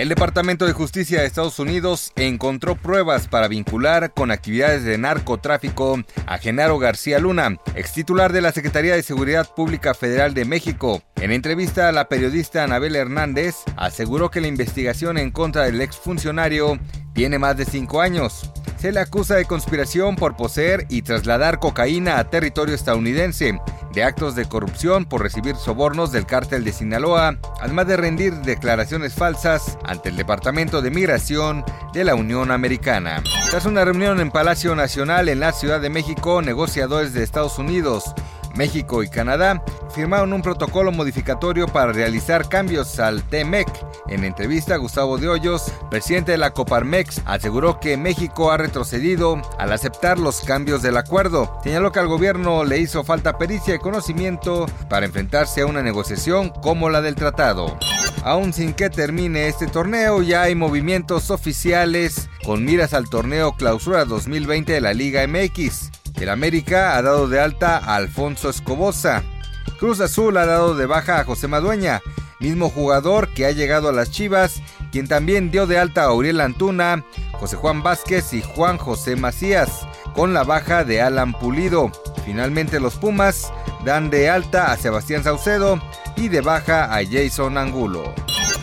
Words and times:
El 0.00 0.08
Departamento 0.08 0.66
de 0.66 0.72
Justicia 0.72 1.20
de 1.20 1.26
Estados 1.26 1.58
Unidos 1.58 2.12
encontró 2.16 2.74
pruebas 2.74 3.28
para 3.28 3.48
vincular 3.48 4.14
con 4.14 4.30
actividades 4.30 4.82
de 4.82 4.96
narcotráfico 4.96 6.02
a 6.24 6.38
Genaro 6.38 6.78
García 6.78 7.18
Luna, 7.18 7.58
ex 7.74 7.92
titular 7.92 8.32
de 8.32 8.40
la 8.40 8.50
Secretaría 8.50 8.94
de 8.94 9.02
Seguridad 9.02 9.54
Pública 9.54 9.92
Federal 9.92 10.32
de 10.32 10.46
México. 10.46 11.02
En 11.16 11.32
entrevista, 11.32 11.92
la 11.92 12.08
periodista 12.08 12.64
Anabel 12.64 12.96
Hernández 12.96 13.56
aseguró 13.76 14.30
que 14.30 14.40
la 14.40 14.46
investigación 14.46 15.18
en 15.18 15.30
contra 15.30 15.64
del 15.64 15.82
exfuncionario 15.82 16.78
tiene 17.12 17.38
más 17.38 17.58
de 17.58 17.66
cinco 17.66 18.00
años. 18.00 18.50
Se 18.78 18.92
le 18.92 19.00
acusa 19.00 19.34
de 19.34 19.44
conspiración 19.44 20.16
por 20.16 20.34
poseer 20.34 20.86
y 20.88 21.02
trasladar 21.02 21.58
cocaína 21.58 22.18
a 22.18 22.30
territorio 22.30 22.74
estadounidense, 22.74 23.60
de 23.92 24.04
actos 24.04 24.34
de 24.34 24.46
corrupción 24.46 25.04
por 25.04 25.22
recibir 25.22 25.56
sobornos 25.56 26.12
del 26.12 26.26
cártel 26.26 26.64
de 26.64 26.72
Sinaloa, 26.72 27.36
además 27.60 27.86
de 27.86 27.96
rendir 27.96 28.34
declaraciones 28.36 29.14
falsas 29.14 29.78
ante 29.84 30.10
el 30.10 30.16
Departamento 30.16 30.82
de 30.82 30.90
Migración 30.90 31.64
de 31.92 32.04
la 32.04 32.14
Unión 32.14 32.50
Americana. 32.50 33.22
Tras 33.50 33.66
una 33.66 33.84
reunión 33.84 34.20
en 34.20 34.30
Palacio 34.30 34.74
Nacional 34.74 35.28
en 35.28 35.40
la 35.40 35.52
Ciudad 35.52 35.80
de 35.80 35.90
México, 35.90 36.42
negociadores 36.42 37.12
de 37.12 37.22
Estados 37.22 37.58
Unidos 37.58 38.14
México 38.54 39.02
y 39.02 39.08
Canadá 39.08 39.62
firmaron 39.90 40.32
un 40.32 40.42
protocolo 40.42 40.92
modificatorio 40.92 41.66
para 41.66 41.92
realizar 41.92 42.48
cambios 42.48 42.98
al 42.98 43.22
TMEC. 43.24 43.68
En 44.08 44.24
entrevista, 44.24 44.76
Gustavo 44.76 45.18
de 45.18 45.28
Hoyos, 45.28 45.72
presidente 45.90 46.32
de 46.32 46.38
la 46.38 46.50
Coparmex, 46.50 47.22
aseguró 47.26 47.80
que 47.80 47.96
México 47.96 48.50
ha 48.50 48.56
retrocedido 48.56 49.40
al 49.58 49.72
aceptar 49.72 50.18
los 50.18 50.40
cambios 50.40 50.82
del 50.82 50.96
acuerdo. 50.96 51.58
Señaló 51.62 51.92
que 51.92 52.00
al 52.00 52.08
gobierno 52.08 52.64
le 52.64 52.78
hizo 52.78 53.04
falta 53.04 53.38
pericia 53.38 53.74
y 53.74 53.78
conocimiento 53.78 54.66
para 54.88 55.06
enfrentarse 55.06 55.62
a 55.62 55.66
una 55.66 55.82
negociación 55.82 56.50
como 56.50 56.90
la 56.90 57.00
del 57.00 57.14
tratado. 57.14 57.78
Aún 58.22 58.52
sin 58.52 58.74
que 58.74 58.90
termine 58.90 59.48
este 59.48 59.66
torneo, 59.66 60.22
ya 60.22 60.42
hay 60.42 60.54
movimientos 60.54 61.30
oficiales 61.30 62.28
con 62.44 62.64
miras 62.64 62.92
al 62.92 63.08
torneo 63.08 63.52
Clausura 63.52 64.04
2020 64.04 64.72
de 64.72 64.80
la 64.80 64.92
Liga 64.92 65.26
MX. 65.26 65.90
El 66.20 66.28
América 66.28 66.96
ha 66.96 67.02
dado 67.02 67.28
de 67.28 67.40
alta 67.40 67.78
a 67.78 67.96
Alfonso 67.96 68.50
Escobosa. 68.50 69.22
Cruz 69.80 69.98
Azul 70.00 70.36
ha 70.36 70.44
dado 70.44 70.74
de 70.74 70.84
baja 70.84 71.20
a 71.20 71.24
José 71.24 71.48
Madueña, 71.48 72.02
mismo 72.38 72.68
jugador 72.68 73.28
que 73.28 73.46
ha 73.46 73.50
llegado 73.50 73.88
a 73.88 73.92
las 73.92 74.10
Chivas, 74.10 74.62
quien 74.92 75.08
también 75.08 75.50
dio 75.50 75.66
de 75.66 75.78
alta 75.78 76.04
a 76.04 76.12
Uriel 76.12 76.42
Antuna, 76.42 77.02
José 77.32 77.56
Juan 77.56 77.82
Vázquez 77.82 78.34
y 78.34 78.42
Juan 78.42 78.76
José 78.76 79.16
Macías, 79.16 79.88
con 80.14 80.34
la 80.34 80.44
baja 80.44 80.84
de 80.84 81.00
Alan 81.00 81.32
Pulido. 81.32 81.90
Finalmente 82.26 82.78
los 82.78 82.96
Pumas 82.96 83.54
dan 83.82 84.10
de 84.10 84.28
alta 84.28 84.70
a 84.70 84.76
Sebastián 84.76 85.24
Saucedo 85.24 85.80
y 86.14 86.28
de 86.28 86.42
baja 86.42 86.94
a 86.94 87.00
Jason 87.02 87.56
Angulo. 87.56 88.14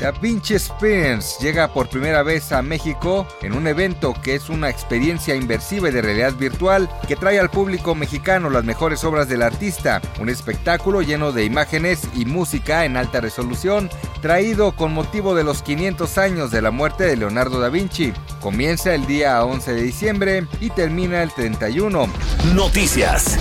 Da 0.00 0.10
Vinci 0.10 0.54
Experience 0.54 1.36
llega 1.40 1.72
por 1.72 1.88
primera 1.88 2.22
vez 2.22 2.52
a 2.52 2.60
México 2.60 3.26
en 3.40 3.54
un 3.54 3.66
evento 3.66 4.14
que 4.22 4.34
es 4.34 4.50
una 4.50 4.68
experiencia 4.68 5.34
inversiva 5.34 5.90
de 5.90 6.02
realidad 6.02 6.34
virtual 6.34 6.88
que 7.08 7.16
trae 7.16 7.40
al 7.40 7.50
público 7.50 7.94
mexicano 7.94 8.50
las 8.50 8.64
mejores 8.64 9.04
obras 9.04 9.28
del 9.28 9.42
artista, 9.42 10.02
un 10.20 10.28
espectáculo 10.28 11.00
lleno 11.00 11.32
de 11.32 11.44
imágenes 11.44 12.02
y 12.14 12.26
música 12.26 12.84
en 12.84 12.96
alta 12.96 13.20
resolución, 13.20 13.88
traído 14.20 14.72
con 14.72 14.92
motivo 14.92 15.34
de 15.34 15.44
los 15.44 15.62
500 15.62 16.18
años 16.18 16.50
de 16.50 16.62
la 16.62 16.70
muerte 16.70 17.04
de 17.04 17.16
Leonardo 17.16 17.58
da 17.58 17.70
Vinci. 17.70 18.12
Comienza 18.40 18.94
el 18.94 19.06
día 19.06 19.42
11 19.44 19.72
de 19.72 19.82
diciembre 19.82 20.46
y 20.60 20.70
termina 20.70 21.22
el 21.22 21.32
31. 21.32 22.08
Noticias. 22.54 23.38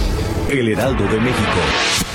El 0.49 0.69
Heraldo 0.69 1.03
de 1.07 1.19
México. 1.19 2.14